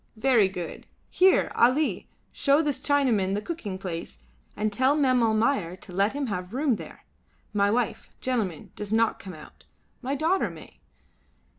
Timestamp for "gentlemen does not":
8.19-9.19